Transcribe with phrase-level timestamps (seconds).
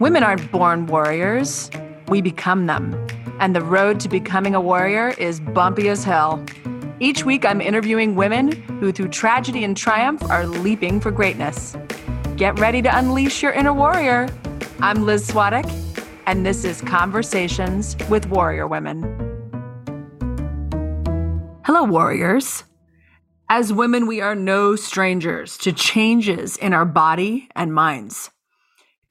[0.00, 1.70] Women aren't born warriors,
[2.08, 2.94] we become them.
[3.38, 6.44] And the road to becoming a warrior is bumpy as hell.
[6.98, 8.50] Each week, I'm interviewing women
[8.80, 11.76] who, through tragedy and triumph, are leaping for greatness.
[12.36, 14.28] Get ready to unleash your inner warrior.
[14.80, 15.70] I'm Liz Svatek,
[16.26, 19.02] and this is Conversations with Warrior Women.
[21.64, 22.64] Hello, warriors.
[23.48, 28.30] As women, we are no strangers to changes in our body and minds.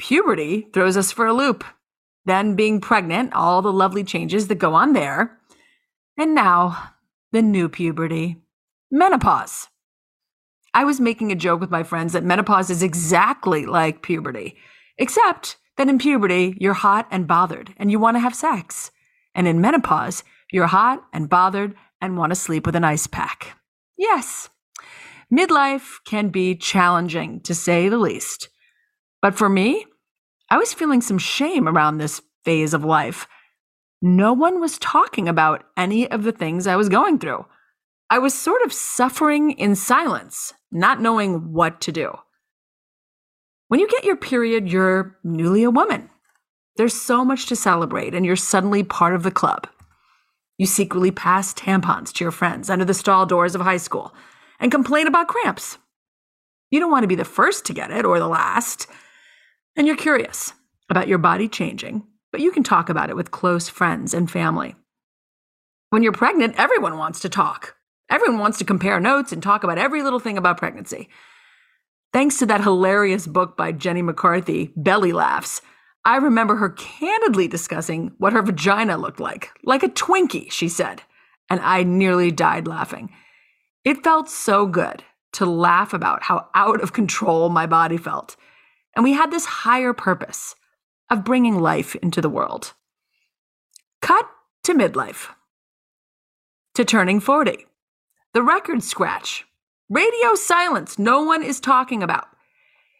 [0.03, 1.63] Puberty throws us for a loop.
[2.25, 5.39] Then, being pregnant, all the lovely changes that go on there.
[6.17, 6.91] And now,
[7.31, 8.35] the new puberty,
[8.91, 9.69] menopause.
[10.73, 14.57] I was making a joke with my friends that menopause is exactly like puberty,
[14.97, 18.91] except that in puberty, you're hot and bothered and you want to have sex.
[19.33, 23.57] And in menopause, you're hot and bothered and want to sleep with an ice pack.
[23.97, 24.49] Yes,
[25.33, 28.49] midlife can be challenging to say the least.
[29.21, 29.85] But for me,
[30.53, 33.27] I was feeling some shame around this phase of life.
[34.03, 37.47] No one was talking about any of the things I was going through.
[38.11, 42.15] I was sort of suffering in silence, not knowing what to do.
[43.69, 46.11] When you get your period, you're newly a woman.
[46.77, 49.67] There's so much to celebrate, and you're suddenly part of the club.
[50.59, 54.13] You secretly pass tampons to your friends under the stall doors of high school
[54.59, 55.79] and complain about cramps.
[56.69, 58.85] You don't want to be the first to get it or the last,
[59.75, 60.53] and you're curious
[60.89, 64.75] about your body changing, but you can talk about it with close friends and family.
[65.89, 67.75] When you're pregnant, everyone wants to talk.
[68.09, 71.09] Everyone wants to compare notes and talk about every little thing about pregnancy.
[72.11, 75.61] Thanks to that hilarious book by Jenny McCarthy, Belly Laughs,
[76.05, 81.01] I remember her candidly discussing what her vagina looked like, like a Twinkie, she said,
[81.49, 83.09] and I nearly died laughing.
[83.85, 88.35] It felt so good to laugh about how out of control my body felt.
[88.95, 90.55] And we had this higher purpose
[91.09, 92.73] of bringing life into the world.
[94.01, 94.29] Cut
[94.63, 95.29] to midlife,
[96.75, 97.65] to turning 40,
[98.33, 99.45] the record scratch,
[99.89, 102.27] radio silence no one is talking about.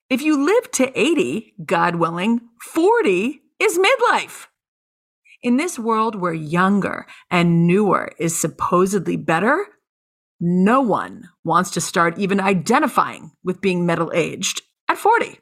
[0.09, 4.47] If you live to 80, God willing, 40 is midlife.
[5.41, 9.65] In this world where younger and newer is supposedly better,
[10.39, 15.39] no one wants to start even identifying with being middle aged at 40.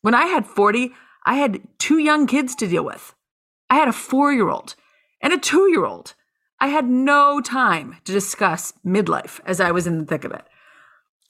[0.00, 0.92] When I had 40,
[1.26, 3.14] I had two young kids to deal with.
[3.68, 4.74] I had a four year old
[5.20, 6.14] and a two year old.
[6.60, 10.44] I had no time to discuss midlife as I was in the thick of it.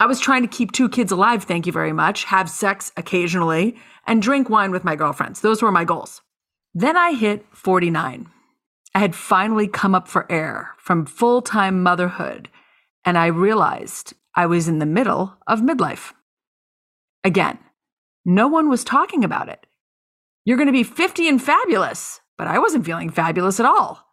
[0.01, 3.77] I was trying to keep two kids alive, thank you very much, have sex occasionally,
[4.07, 5.41] and drink wine with my girlfriends.
[5.41, 6.23] Those were my goals.
[6.73, 8.29] Then I hit 49.
[8.95, 12.49] I had finally come up for air from full time motherhood,
[13.05, 16.13] and I realized I was in the middle of midlife.
[17.25, 17.59] Again,
[18.29, 19.67] no one was talking about it.
[20.45, 24.07] You're going to be 50 and fabulous, but I wasn't feeling fabulous at all.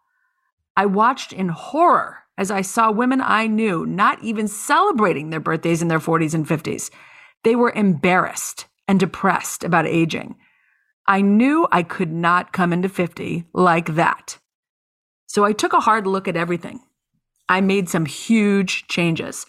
[0.74, 5.82] I watched in horror as I saw women I knew not even celebrating their birthdays
[5.82, 6.90] in their 40s and 50s.
[7.44, 10.36] They were embarrassed and depressed about aging.
[11.06, 14.38] I knew I could not come into 50 like that.
[15.26, 16.80] So I took a hard look at everything.
[17.50, 19.44] I made some huge changes.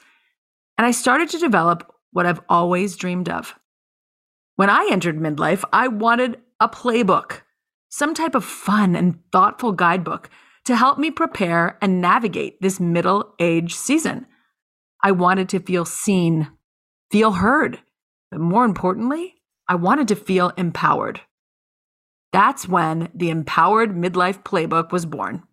[0.78, 3.56] And I started to develop what I've always dreamed of.
[4.58, 7.42] When I entered midlife, I wanted a playbook,
[7.90, 10.32] some type of fun and thoughtful guidebook
[10.66, 14.26] to help me prepare and navigate this middle age season.
[15.04, 16.50] I wanted to feel seen,
[17.12, 17.82] feel heard,
[18.32, 19.36] but more importantly,
[19.70, 21.22] I wanted to feel empowered.
[22.34, 25.44] That's when the Empowered Midlife Playbook was born.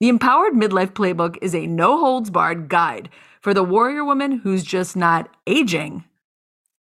[0.00, 3.08] The Empowered Midlife Playbook is a no holds barred guide
[3.40, 6.04] for the warrior woman who's just not aging,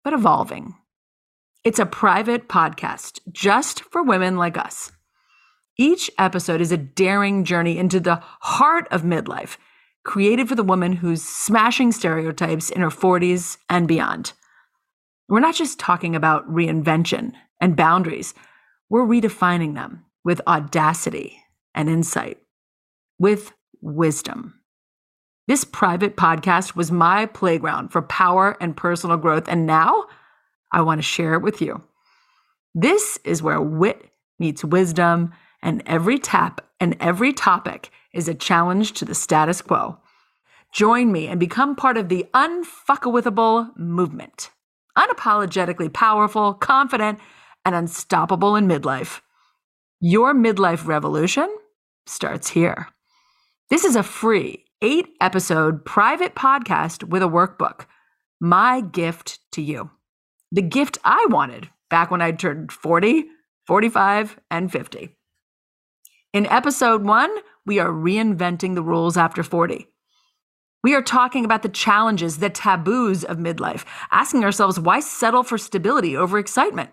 [0.03, 0.75] but evolving.
[1.65, 4.91] It's a private podcast just for women like us.
[5.79, 9.59] Each episode is a daring journey into the heart of midlife,
[10.05, 14.33] created for the woman who's smashing stereotypes in her 40s and beyond.
[15.29, 17.31] We're not just talking about reinvention
[17.61, 18.35] and boundaries,
[18.89, 21.39] we're redefining them with audacity
[21.77, 22.39] and insight,
[23.21, 24.61] with wisdom.
[25.47, 30.07] This private podcast was my playground for power and personal growth, and now
[30.73, 31.83] I want to share it with you.
[32.75, 35.33] This is where wit meets wisdom
[35.63, 39.99] and every tap and every topic is a challenge to the status quo.
[40.73, 44.51] Join me and become part of the unfuckawithable movement.
[44.97, 47.19] Unapologetically powerful, confident,
[47.65, 49.21] and unstoppable in midlife.
[50.01, 51.55] Your midlife revolution
[52.07, 52.89] starts here.
[53.71, 57.87] This is a free eight episode private podcast with a workbook.
[58.41, 59.91] My gift to you.
[60.55, 63.25] The gift I wanted back when I turned 40,
[63.67, 65.17] 45, and 50.
[66.35, 67.35] In episode one,
[67.65, 69.89] we are reinventing the rules after 40.
[70.85, 75.57] We are talking about the challenges, the taboos of midlife, asking ourselves why settle for
[75.57, 76.91] stability over excitement.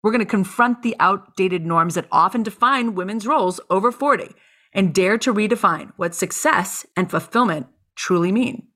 [0.00, 4.32] We're going to confront the outdated norms that often define women's roles over 40
[4.72, 7.66] and dare to redefine what success and fulfillment
[7.96, 8.68] truly mean.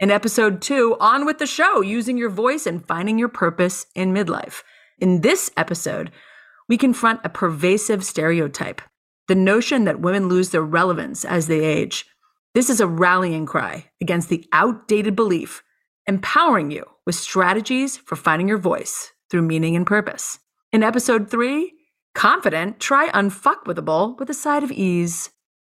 [0.00, 4.14] In episode two, on with the show, using your voice and finding your purpose in
[4.14, 4.62] midlife.
[5.00, 6.12] In this episode,
[6.68, 8.80] we confront a pervasive stereotype
[9.26, 12.06] the notion that women lose their relevance as they age.
[12.54, 15.62] This is a rallying cry against the outdated belief,
[16.06, 20.38] empowering you with strategies for finding your voice through meaning and purpose.
[20.72, 21.74] In episode three,
[22.14, 25.28] confident, try unfuckwithable with a side of ease.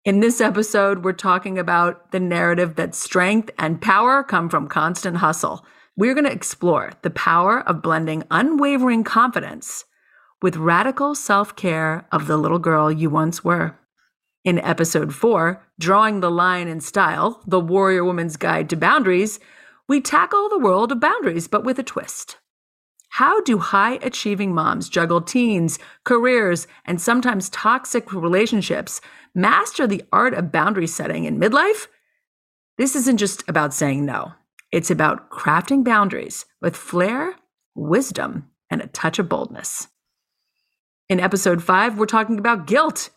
[0.07, 5.17] In this episode, we're talking about the narrative that strength and power come from constant
[5.17, 5.67] hustle.
[5.97, 9.85] We're going to explore the power of blending unwavering confidence
[10.41, 13.81] with radical self care of the little girl you once were.
[14.45, 19.41] In episode four, Drawing the Line in Style, The Warrior Woman's Guide to Boundaries,
[19.89, 22.37] we tackle the world of boundaries, but with a twist.
[23.17, 29.01] How do high achieving moms juggle teens, careers, and sometimes toxic relationships,
[29.37, 31.87] master the art of boundary setting in midlife?
[32.79, 34.33] This isn't just about saying no,
[34.73, 37.37] it's about crafting boundaries with flair,
[37.75, 39.89] wisdom, and a touch of boldness.
[41.09, 43.11] In episode five, we're talking about guilt,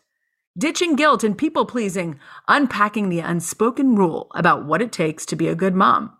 [0.56, 5.48] ditching guilt and people pleasing, unpacking the unspoken rule about what it takes to be
[5.48, 6.16] a good mom.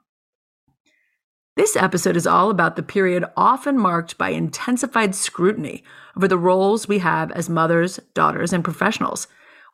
[1.56, 5.84] This episode is all about the period often marked by intensified scrutiny
[6.16, 9.28] over the roles we have as mothers, daughters, and professionals.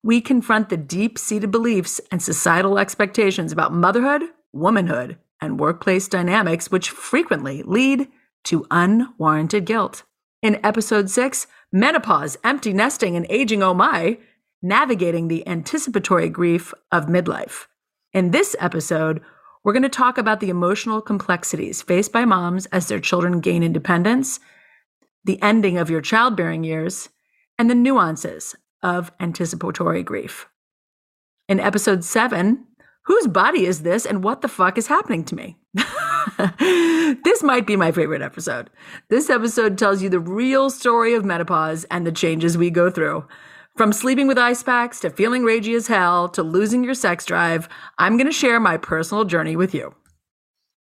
[0.06, 4.23] We confront the deep seated beliefs and societal expectations about motherhood,
[4.53, 8.06] womanhood, and workplace dynamics, which frequently lead
[8.44, 10.05] to unwarranted guilt.
[10.43, 14.19] In episode six, menopause, empty nesting, and aging oh my,
[14.62, 17.67] navigating the anticipatory grief of midlife.
[18.12, 19.20] In this episode,
[19.64, 23.64] we're going to talk about the emotional complexities faced by moms as their children gain
[23.64, 24.38] independence,
[25.25, 27.08] the ending of your childbearing years,
[27.58, 30.49] and the nuances of anticipatory grief.
[31.49, 32.67] In episode seven,
[33.05, 35.56] whose body is this and what the fuck is happening to me?
[37.25, 38.70] this might be my favorite episode.
[39.08, 43.26] This episode tells you the real story of menopause and the changes we go through.
[43.76, 47.69] From sleeping with ice packs to feeling ragey as hell to losing your sex drive,
[47.99, 49.94] I'm going to share my personal journey with you.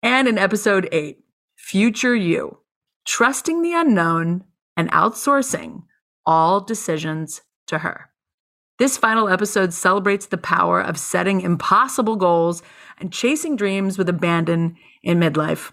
[0.03, 1.25] And in episode eight,
[1.57, 2.59] Future You,
[3.07, 4.45] trusting the unknown
[4.77, 5.85] and outsourcing
[6.27, 7.41] all decisions
[7.73, 8.09] to her.
[8.79, 12.63] This final episode celebrates the power of setting impossible goals
[12.99, 15.73] and chasing dreams with abandon in midlife.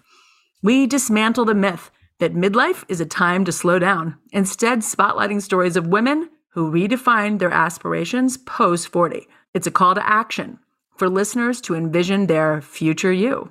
[0.62, 5.76] We dismantle the myth that midlife is a time to slow down, instead, spotlighting stories
[5.76, 9.26] of women who redefined their aspirations post 40.
[9.54, 10.58] It's a call to action
[10.96, 13.50] for listeners to envision their future you,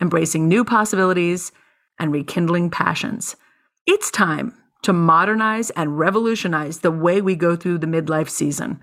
[0.00, 1.50] embracing new possibilities
[1.98, 3.34] and rekindling passions.
[3.86, 8.80] It's time to modernize and revolutionize the way we go through the midlife season.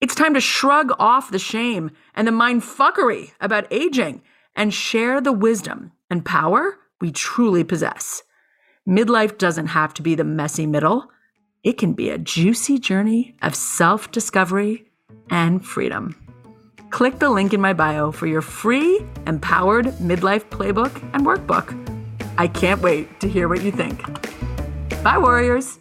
[0.00, 4.22] It's time to shrug off the shame and the mindfuckery about aging
[4.56, 8.22] and share the wisdom and power we truly possess.
[8.88, 11.10] Midlife doesn't have to be the messy middle.
[11.62, 14.84] It can be a juicy journey of self discovery
[15.30, 16.14] and freedom.
[16.90, 21.72] Click the link in my bio for your free empowered midlife playbook and workbook.
[22.36, 24.02] I can't wait to hear what you think.
[25.04, 25.78] Bye, Warriors.